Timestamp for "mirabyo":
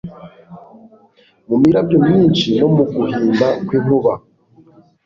1.61-1.97